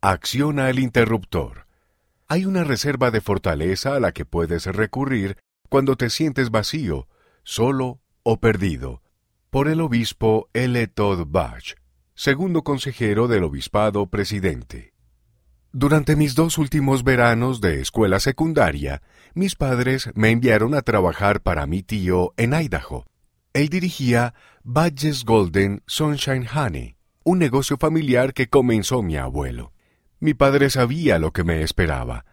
Acciona 0.00 0.70
el 0.70 0.78
interruptor. 0.78 1.66
Hay 2.28 2.44
una 2.44 2.62
reserva 2.62 3.10
de 3.10 3.20
fortaleza 3.20 3.96
a 3.96 4.00
la 4.00 4.12
que 4.12 4.24
puedes 4.24 4.66
recurrir 4.66 5.38
cuando 5.68 5.96
te 5.96 6.08
sientes 6.08 6.52
vacío, 6.52 7.08
solo 7.42 7.98
o 8.22 8.38
perdido. 8.38 9.02
Por 9.50 9.66
el 9.66 9.80
obispo 9.80 10.50
L. 10.52 10.86
Todd 10.86 11.26
Bach, 11.26 11.74
segundo 12.14 12.62
consejero 12.62 13.26
del 13.26 13.42
obispado 13.42 14.06
presidente. 14.06 14.92
Durante 15.72 16.14
mis 16.14 16.36
dos 16.36 16.58
últimos 16.58 17.02
veranos 17.02 17.60
de 17.60 17.80
escuela 17.80 18.20
secundaria, 18.20 19.02
mis 19.34 19.56
padres 19.56 20.10
me 20.14 20.30
enviaron 20.30 20.74
a 20.74 20.82
trabajar 20.82 21.40
para 21.40 21.66
mi 21.66 21.82
tío 21.82 22.34
en 22.36 22.54
Idaho. 22.54 23.04
Él 23.52 23.68
dirigía 23.68 24.32
Badges 24.62 25.24
Golden 25.24 25.82
Sunshine 25.88 26.46
Honey, 26.54 26.94
un 27.24 27.40
negocio 27.40 27.76
familiar 27.78 28.32
que 28.32 28.46
comenzó 28.46 29.02
mi 29.02 29.16
abuelo. 29.16 29.72
Mi 30.20 30.34
padre 30.34 30.68
sabía 30.70 31.18
lo 31.18 31.32
que 31.32 31.44
me 31.44 31.62
esperaba. 31.62 32.24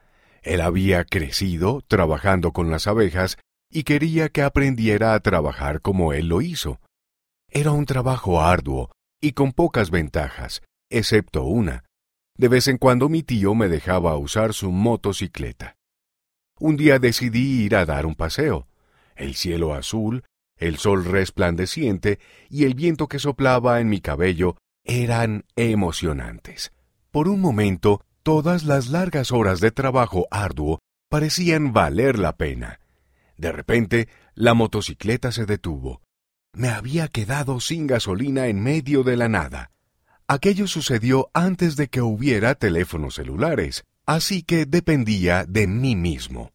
Él 0.41 0.61
había 0.61 1.05
crecido 1.05 1.81
trabajando 1.87 2.51
con 2.51 2.71
las 2.71 2.87
abejas 2.87 3.37
y 3.71 3.83
quería 3.83 4.29
que 4.29 4.41
aprendiera 4.41 5.13
a 5.13 5.19
trabajar 5.19 5.81
como 5.81 6.13
él 6.13 6.27
lo 6.27 6.41
hizo. 6.41 6.79
Era 7.49 7.71
un 7.71 7.85
trabajo 7.85 8.41
arduo 8.41 8.91
y 9.21 9.33
con 9.33 9.53
pocas 9.53 9.91
ventajas, 9.91 10.61
excepto 10.89 11.43
una. 11.43 11.83
De 12.37 12.47
vez 12.47 12.67
en 12.67 12.77
cuando 12.77 13.07
mi 13.07 13.23
tío 13.23 13.55
me 13.55 13.69
dejaba 13.69 14.17
usar 14.17 14.53
su 14.53 14.71
motocicleta. 14.71 15.77
Un 16.59 16.77
día 16.77 16.99
decidí 16.99 17.63
ir 17.63 17.75
a 17.75 17.85
dar 17.85 18.05
un 18.05 18.15
paseo. 18.15 18.67
El 19.15 19.35
cielo 19.35 19.73
azul, 19.73 20.23
el 20.57 20.77
sol 20.77 21.05
resplandeciente 21.05 22.19
y 22.49 22.65
el 22.65 22.73
viento 22.73 23.07
que 23.07 23.19
soplaba 23.19 23.79
en 23.79 23.89
mi 23.89 24.01
cabello 24.01 24.57
eran 24.83 25.45
emocionantes. 25.55 26.71
Por 27.15 27.29
un 27.29 27.39
momento, 27.39 28.03
todas 28.23 28.65
las 28.65 28.89
largas 28.89 29.31
horas 29.31 29.61
de 29.61 29.71
trabajo 29.71 30.27
arduo 30.31 30.79
parecían 31.09 31.71
valer 31.71 32.19
la 32.19 32.35
pena. 32.35 32.81
De 33.37 33.53
repente, 33.53 34.09
la 34.33 34.53
motocicleta 34.53 35.31
se 35.31 35.45
detuvo. 35.45 36.01
Me 36.51 36.67
había 36.67 37.07
quedado 37.07 37.61
sin 37.61 37.87
gasolina 37.87 38.47
en 38.47 38.61
medio 38.61 39.03
de 39.03 39.15
la 39.15 39.29
nada. 39.29 39.71
Aquello 40.27 40.67
sucedió 40.67 41.29
antes 41.33 41.77
de 41.77 41.87
que 41.87 42.01
hubiera 42.01 42.53
teléfonos 42.55 43.15
celulares, 43.15 43.85
así 44.05 44.43
que 44.43 44.65
dependía 44.65 45.45
de 45.45 45.67
mí 45.67 45.95
mismo. 45.95 46.51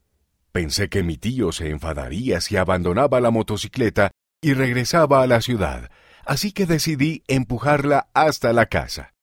Pensé 0.53 0.91
que 0.91 1.03
mi 1.03 1.17
tío 1.17 1.53
se 1.53 1.71
enfadaría 1.71 2.43
si 2.43 2.59
abandonaba 2.59 3.19
la 3.23 3.31
motocicleta 3.31 4.11
y 4.43 4.53
regresaba 4.53 5.23
a 5.23 5.27
la 5.27 5.41
ciudad, 5.41 5.91
así 6.27 6.53
que 6.53 6.67
decidí 6.67 7.25
empujarla 7.29 8.11
hasta 8.13 8.53
la 8.53 8.67
casa. 8.67 9.15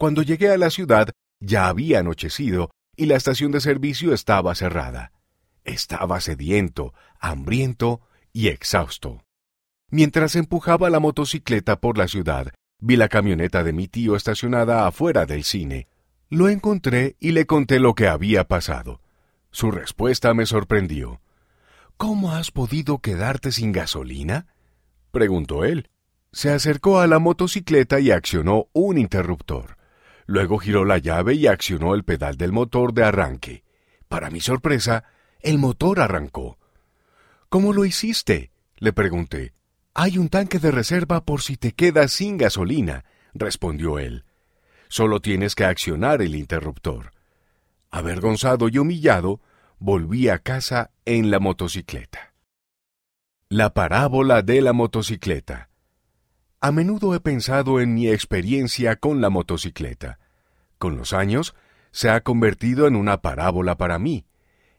Cuando 0.00 0.22
llegué 0.22 0.48
a 0.48 0.56
la 0.56 0.70
ciudad, 0.70 1.10
ya 1.40 1.68
había 1.68 1.98
anochecido 1.98 2.70
y 2.96 3.04
la 3.04 3.16
estación 3.16 3.52
de 3.52 3.60
servicio 3.60 4.14
estaba 4.14 4.54
cerrada. 4.54 5.12
Estaba 5.62 6.22
sediento, 6.22 6.94
hambriento 7.20 8.00
y 8.32 8.48
exhausto. 8.48 9.22
Mientras 9.90 10.36
empujaba 10.36 10.88
la 10.88 11.00
motocicleta 11.00 11.80
por 11.80 11.98
la 11.98 12.08
ciudad, 12.08 12.50
vi 12.78 12.96
la 12.96 13.10
camioneta 13.10 13.62
de 13.62 13.74
mi 13.74 13.88
tío 13.88 14.16
estacionada 14.16 14.86
afuera 14.86 15.26
del 15.26 15.44
cine. 15.44 15.86
Lo 16.30 16.48
encontré 16.48 17.16
y 17.20 17.32
le 17.32 17.44
conté 17.44 17.78
lo 17.78 17.94
que 17.94 18.08
había 18.08 18.48
pasado. 18.48 19.02
Su 19.50 19.70
respuesta 19.70 20.32
me 20.32 20.46
sorprendió. 20.46 21.20
¿Cómo 21.98 22.32
has 22.32 22.50
podido 22.50 23.00
quedarte 23.00 23.52
sin 23.52 23.70
gasolina? 23.70 24.46
preguntó 25.10 25.62
él. 25.62 25.90
Se 26.32 26.50
acercó 26.50 27.00
a 27.00 27.06
la 27.06 27.18
motocicleta 27.18 28.00
y 28.00 28.12
accionó 28.12 28.68
un 28.72 28.96
interruptor. 28.96 29.78
Luego 30.30 30.58
giró 30.58 30.84
la 30.84 30.98
llave 30.98 31.34
y 31.34 31.48
accionó 31.48 31.92
el 31.92 32.04
pedal 32.04 32.36
del 32.36 32.52
motor 32.52 32.94
de 32.94 33.02
arranque. 33.02 33.64
Para 34.06 34.30
mi 34.30 34.40
sorpresa, 34.40 35.02
el 35.40 35.58
motor 35.58 35.98
arrancó. 35.98 36.56
¿Cómo 37.48 37.72
lo 37.72 37.84
hiciste? 37.84 38.52
le 38.76 38.92
pregunté. 38.92 39.54
Hay 39.92 40.18
un 40.18 40.28
tanque 40.28 40.60
de 40.60 40.70
reserva 40.70 41.24
por 41.24 41.42
si 41.42 41.56
te 41.56 41.72
quedas 41.72 42.12
sin 42.12 42.36
gasolina, 42.36 43.04
respondió 43.34 43.98
él. 43.98 44.24
Solo 44.86 45.18
tienes 45.18 45.56
que 45.56 45.64
accionar 45.64 46.22
el 46.22 46.36
interruptor. 46.36 47.10
Avergonzado 47.90 48.68
y 48.68 48.78
humillado, 48.78 49.40
volví 49.80 50.28
a 50.28 50.38
casa 50.38 50.92
en 51.06 51.32
la 51.32 51.40
motocicleta. 51.40 52.34
La 53.48 53.74
parábola 53.74 54.42
de 54.42 54.60
la 54.60 54.72
motocicleta. 54.72 55.69
A 56.62 56.72
menudo 56.72 57.14
he 57.14 57.20
pensado 57.20 57.80
en 57.80 57.94
mi 57.94 58.08
experiencia 58.08 58.96
con 58.96 59.22
la 59.22 59.30
motocicleta. 59.30 60.18
Con 60.76 60.98
los 60.98 61.14
años, 61.14 61.54
se 61.90 62.10
ha 62.10 62.20
convertido 62.20 62.86
en 62.86 62.96
una 62.96 63.22
parábola 63.22 63.78
para 63.78 63.98
mí. 63.98 64.26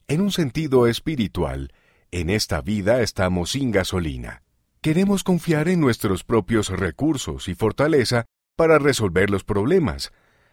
En 0.08 0.22
un 0.22 0.32
sentido 0.32 0.86
espiritual, 0.86 1.74
en 2.12 2.30
esta 2.30 2.62
vida 2.62 3.02
estamos 3.02 3.54
sin 3.54 3.72
gasolina. 3.72 4.44
Queremos 4.82 5.24
confiar 5.24 5.70
en 5.70 5.80
nuestros 5.80 6.24
propios 6.24 6.70
recursos 6.70 7.48
y 7.48 7.56
fortaleza 7.56 8.26
para 8.56 8.78
resolver 8.78 9.32
los 9.32 9.44
problemas. 9.44 10.12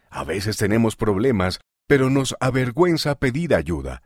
A 0.09 0.23
veces 0.23 0.57
tenemos 0.57 0.95
problemas, 0.95 1.59
pero 1.85 2.09
nos 2.09 2.35
avergüenza 2.39 3.19
pedir 3.19 3.53
ayuda. 3.53 4.01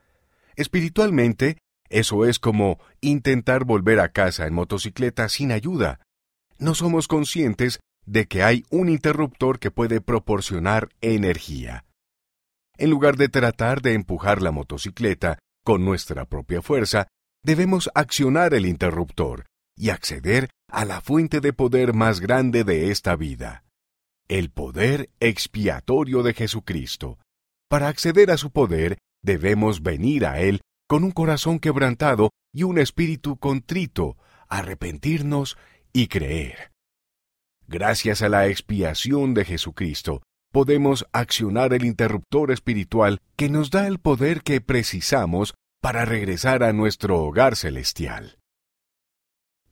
Espiritualmente, 0.58 1.58
eso 1.88 2.26
es 2.26 2.38
como 2.38 2.80
intentar 3.00 3.64
volver 3.64 4.02
a 4.02 4.10
casa 4.10 4.46
en 4.46 4.54
motocicleta 4.54 5.30
sin 5.30 5.54
ayuda 5.54 6.02
no 6.64 6.74
somos 6.74 7.08
conscientes 7.08 7.80
de 8.06 8.26
que 8.28 8.44
hay 8.44 8.64
un 8.70 8.90
interruptor 8.90 9.60
que 9.60 9.72
puede 9.72 10.02
proporcionar 10.02 10.90
energía. 11.02 11.86
En 12.78 12.90
lugar 12.90 13.18
de 13.18 13.30
tratar 13.30 13.82
de 13.82 13.94
empujar 13.94 14.42
la 14.42 14.52
motocicleta 14.52 15.40
con 15.64 15.86
nuestra 15.86 16.26
propia 16.26 16.62
fuerza, 16.62 17.08
debemos 17.44 17.90
accionar 17.94 18.54
el 18.54 18.66
interruptor 18.66 19.46
y 19.76 19.90
acceder 19.90 20.50
a 20.70 20.86
la 20.86 21.02
fuente 21.02 21.40
de 21.40 21.54
poder 21.54 21.94
más 21.94 22.20
grande 22.20 22.64
de 22.64 22.92
esta 22.92 23.16
vida, 23.16 23.64
el 24.28 24.50
poder 24.50 25.10
expiatorio 25.20 26.24
de 26.24 26.34
Jesucristo. 26.34 27.20
Para 27.70 27.90
acceder 27.90 28.32
a 28.32 28.38
su 28.38 28.52
poder, 28.52 28.98
debemos 29.22 29.82
venir 29.84 30.26
a 30.26 30.40
Él 30.40 30.62
con 30.88 31.04
un 31.04 31.12
corazón 31.12 31.60
quebrantado 31.60 32.32
y 32.54 32.64
un 32.64 32.78
espíritu 32.78 33.38
contrito, 33.38 34.18
arrepentirnos 34.48 35.58
y 35.94 36.08
creer. 36.08 36.72
Gracias 37.68 38.22
a 38.22 38.30
la 38.30 38.48
expiación 38.48 39.34
de 39.34 39.46
Jesucristo, 39.46 40.22
podemos 40.52 41.06
accionar 41.14 41.74
el 41.74 41.86
interruptor 41.86 42.52
espiritual 42.52 43.20
que 43.36 43.50
nos 43.50 43.72
da 43.72 43.88
el 43.88 44.00
poder 44.00 44.42
que 44.42 44.62
precisamos 44.62 45.54
para 45.82 46.06
regresar 46.06 46.64
a 46.64 46.74
nuestro 46.74 47.20
hogar 47.22 47.56
celestial. 47.56 48.38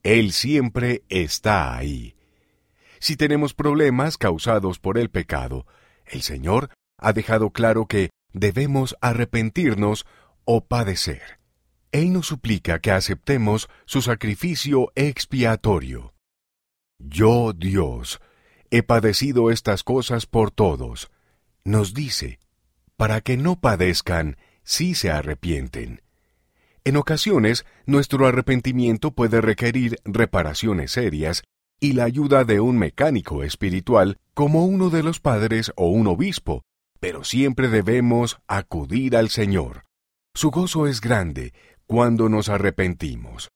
Él 0.04 0.32
siempre 0.32 1.04
está 1.10 1.76
ahí. 1.76 2.16
Si 3.00 3.16
tenemos 3.16 3.54
problemas 3.54 4.18
causados 4.18 4.80
por 4.80 4.98
el 4.98 5.10
pecado, 5.10 5.66
el 6.06 6.22
Señor 6.22 6.70
ha 6.98 7.14
dejado 7.14 7.52
claro 7.52 7.86
que 7.86 8.10
debemos 8.34 8.96
arrepentirnos 9.02 10.06
o 10.46 10.66
padecer. 10.66 11.40
Él 11.92 12.14
nos 12.14 12.28
suplica 12.28 12.80
que 12.80 12.92
aceptemos 12.92 13.70
su 13.86 14.02
sacrificio 14.02 14.92
expiatorio. 14.96 16.11
Yo, 17.08 17.54
Dios, 17.54 18.20
he 18.70 18.84
padecido 18.84 19.52
estas 19.52 19.84
cosas 19.84 20.26
por 20.26 20.52
todos, 20.52 21.12
nos 21.64 21.94
dice, 21.94 22.40
para 22.98 23.22
que 23.22 23.38
no 23.38 23.60
padezcan 23.60 24.38
si 24.64 24.96
se 24.96 25.12
arrepienten. 25.12 26.02
En 26.84 26.98
ocasiones, 26.98 27.66
nuestro 27.86 28.26
arrepentimiento 28.26 29.12
puede 29.12 29.42
requerir 29.42 30.00
reparaciones 30.04 30.92
serias 30.92 31.44
y 31.80 31.94
la 31.94 32.06
ayuda 32.06 32.44
de 32.44 32.60
un 32.60 32.78
mecánico 32.78 33.44
espiritual 33.44 34.18
como 34.34 34.66
uno 34.66 34.90
de 34.90 35.04
los 35.04 35.20
padres 35.20 35.72
o 35.76 35.88
un 35.88 36.08
obispo, 36.08 36.64
pero 37.00 37.24
siempre 37.24 37.68
debemos 37.68 38.40
acudir 38.48 39.16
al 39.16 39.30
Señor. 39.30 39.84
Su 40.34 40.50
gozo 40.50 40.88
es 40.88 41.02
grande 41.02 41.54
cuando 41.86 42.30
nos 42.30 42.50
arrepentimos. 42.50 43.50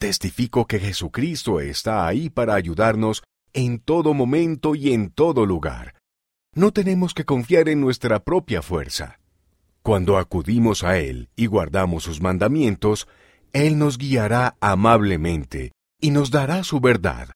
Testifico 0.00 0.66
que 0.66 0.80
Jesucristo 0.80 1.60
está 1.60 2.06
ahí 2.06 2.30
para 2.30 2.54
ayudarnos 2.54 3.22
en 3.52 3.78
todo 3.80 4.14
momento 4.14 4.74
y 4.74 4.94
en 4.94 5.10
todo 5.10 5.44
lugar. 5.44 5.94
No 6.54 6.72
tenemos 6.72 7.12
que 7.12 7.26
confiar 7.26 7.68
en 7.68 7.82
nuestra 7.82 8.24
propia 8.24 8.62
fuerza. 8.62 9.20
Cuando 9.82 10.16
acudimos 10.16 10.84
a 10.84 10.96
Él 10.96 11.28
y 11.36 11.44
guardamos 11.44 12.04
sus 12.04 12.22
mandamientos, 12.22 13.08
Él 13.52 13.76
nos 13.76 13.98
guiará 13.98 14.56
amablemente 14.60 15.72
y 16.00 16.12
nos 16.12 16.30
dará 16.30 16.64
su 16.64 16.80
verdad. 16.80 17.32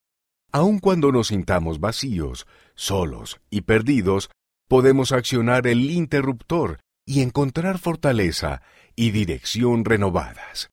Aun 0.51 0.79
cuando 0.79 1.13
nos 1.13 1.27
sintamos 1.29 1.81
vacíos, 1.81 2.47
solos 2.75 3.43
y 3.51 3.61
perdidos, 3.61 4.31
podemos 4.69 5.13
accionar 5.13 5.67
el 5.67 5.91
interruptor 5.91 6.81
y 7.05 7.21
encontrar 7.21 7.79
fortaleza 7.79 8.63
y 8.97 9.11
dirección 9.11 9.85
renovadas. 9.85 10.63